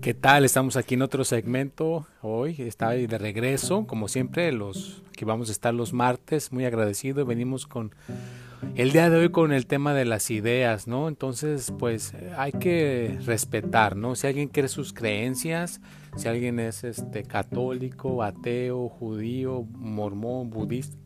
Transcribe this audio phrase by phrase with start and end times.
[0.00, 0.44] ¿Qué tal?
[0.44, 2.54] Estamos aquí en otro segmento hoy.
[2.58, 6.52] Está de regreso, como siempre, los que vamos a estar los martes.
[6.52, 7.26] Muy agradecido.
[7.26, 7.92] Venimos con
[8.76, 11.08] el día de hoy con el tema de las ideas, ¿no?
[11.08, 14.14] Entonces, pues hay que respetar, ¿no?
[14.14, 15.80] Si alguien quiere sus creencias,
[16.16, 20.96] si alguien es este católico, ateo, judío, mormón, budista,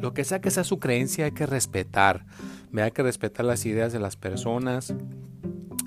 [0.00, 2.26] lo que sea que sea su creencia hay que respetar.
[2.70, 4.94] Me hay que respetar las ideas de las personas,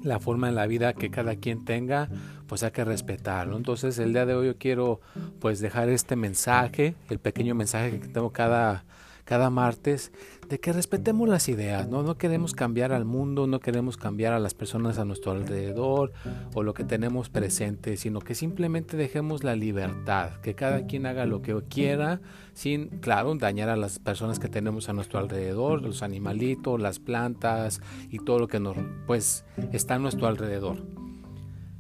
[0.04, 2.10] la forma de la vida que cada quien tenga,
[2.50, 3.56] pues hay que respetarlo.
[3.56, 5.00] Entonces el día de hoy yo quiero
[5.40, 8.84] pues dejar este mensaje, el pequeño mensaje que tengo cada,
[9.24, 10.12] cada martes,
[10.50, 12.02] de que respetemos las ideas, ¿no?
[12.02, 16.12] No queremos cambiar al mundo, no queremos cambiar a las personas a nuestro alrededor
[16.56, 21.28] o lo que tenemos presente, sino que simplemente dejemos la libertad, que cada quien haga
[21.28, 22.20] lo que quiera,
[22.54, 27.80] sin, claro, dañar a las personas que tenemos a nuestro alrededor, los animalitos, las plantas
[28.10, 28.76] y todo lo que nos,
[29.06, 31.09] pues, está a nuestro alrededor.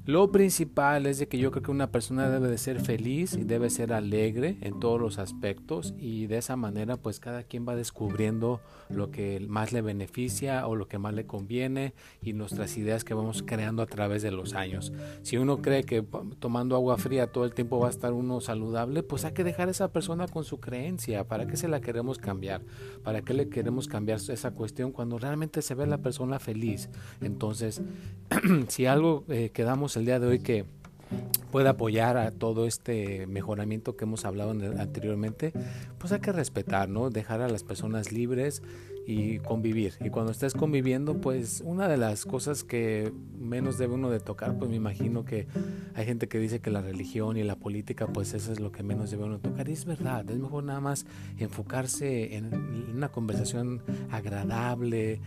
[0.10, 3.44] Lo principal es de que yo creo que una persona debe de ser feliz y
[3.44, 7.76] debe ser alegre en todos los aspectos y de esa manera pues cada quien va
[7.76, 11.94] descubriendo lo que más le beneficia o lo que más le conviene
[12.24, 14.92] y nuestras ideas que vamos creando a través de los años.
[15.22, 16.04] Si uno cree que
[16.40, 19.68] tomando agua fría todo el tiempo va a estar uno saludable, pues hay que dejar
[19.68, 21.28] a esa persona con su creencia.
[21.28, 22.64] ¿Para qué se la queremos cambiar?
[23.04, 26.90] ¿Para qué le queremos cambiar esa cuestión cuando realmente se ve la persona feliz?
[27.22, 27.84] Entonces,
[28.70, 30.66] si algo eh, quedamos el día de hoy que
[31.52, 35.54] puede apoyar a todo este mejoramiento que hemos hablado anteriormente,
[35.98, 37.10] pues hay que respetar, ¿no?
[37.10, 38.62] Dejar a las personas libres
[39.10, 39.94] y convivir.
[40.06, 44.56] Y cuando estés conviviendo, pues una de las cosas que menos debe uno de tocar,
[44.60, 45.48] pues me imagino que
[45.96, 48.84] hay gente que dice que la religión y la política, pues eso es lo que
[48.84, 49.68] menos debe uno tocar.
[49.68, 51.08] Y es verdad, es mejor nada más
[51.40, 52.54] enfocarse en
[52.94, 55.22] una conversación agradable,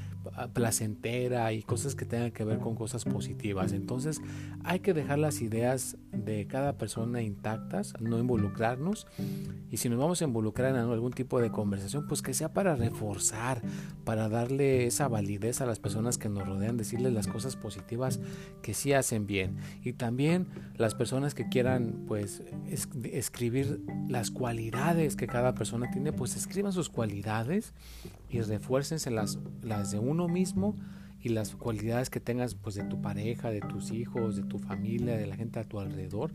[0.52, 3.72] placentera y cosas que tengan que ver con cosas positivas.
[3.72, 4.20] Entonces
[4.64, 9.06] hay que dejar las ideas de cada persona intactas, no involucrarnos.
[9.70, 12.76] Y si nos vamos a involucrar en algún tipo de conversación, pues que sea para
[12.76, 13.62] reforzar,
[14.04, 18.20] para darle esa validez a las personas que nos rodean, decirles las cosas positivas
[18.62, 19.56] que sí hacen bien.
[19.82, 20.46] Y también
[20.76, 22.42] las personas que quieran pues
[23.04, 27.74] escribir las cualidades que cada persona tiene, pues escriban sus cualidades
[28.28, 30.76] y refuércense las, las de uno mismo
[31.20, 35.16] y las cualidades que tengas pues de tu pareja, de tus hijos, de tu familia,
[35.16, 36.32] de la gente a tu alrededor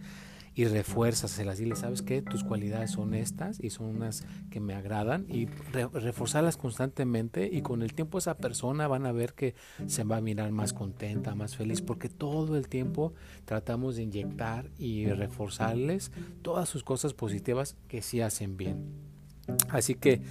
[0.58, 1.60] y refuérzaselas.
[1.60, 2.24] Dile, ¿sabes qué?
[2.24, 7.84] Tus cualidades son estas y son unas que me agradan y reforzarlas constantemente y con
[7.84, 9.54] el tiempo esa persona van a ver que
[9.86, 13.14] se va a mirar más contenta, más feliz porque todo el tiempo
[13.46, 18.84] tratamos de inyectar y reforzarles todas sus cosas positivas que sí hacen bien.
[19.70, 20.22] Así que,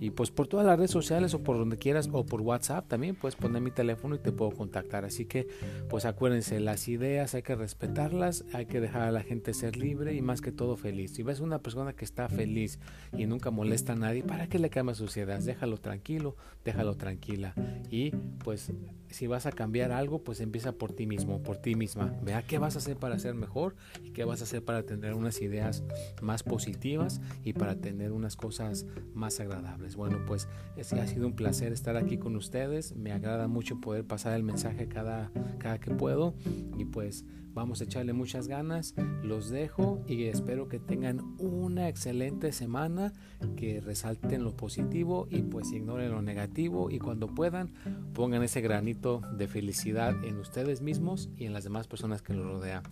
[0.00, 3.14] y pues por todas las redes sociales o por donde quieras o por WhatsApp también
[3.14, 5.04] puedes poner mi teléfono y te puedo contactar.
[5.04, 5.46] Así que
[5.88, 10.14] pues acuérdense, las ideas hay que respetarlas, hay que dejar a la gente ser libre
[10.14, 11.12] y más que todo feliz.
[11.12, 12.80] Si ves una persona que está feliz
[13.16, 15.44] y nunca molesta a nadie, ¿para qué le cambias sus ideas?
[15.44, 17.54] Déjalo tranquilo, déjalo tranquila
[17.90, 18.10] y
[18.42, 18.72] pues
[19.10, 22.14] si vas a cambiar algo, pues empieza por ti mismo, por ti misma.
[22.22, 23.74] Vea qué vas a hacer para ser mejor
[24.04, 25.82] y qué vas a hacer para tener unas ideas
[26.20, 29.96] más positivas y para tener unas cosas más agradables.
[29.96, 32.94] Bueno, pues ha sido un placer estar aquí con ustedes.
[32.96, 36.34] Me agrada mucho poder pasar el mensaje cada, cada que puedo
[36.76, 37.24] y pues
[37.54, 38.94] vamos a echarle muchas ganas.
[39.22, 43.12] Los dejo y espero que tengan una excelente semana,
[43.56, 47.70] que resalten lo positivo y pues ignoren lo negativo y cuando puedan
[48.14, 52.44] pongan ese granito de felicidad en ustedes mismos y en las demás personas que los
[52.44, 52.82] rodean.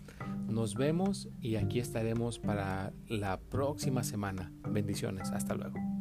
[0.48, 4.52] Nos vemos y aquí estaremos para la próxima semana.
[4.68, 5.30] Bendiciones.
[5.30, 5.95] Hasta luego.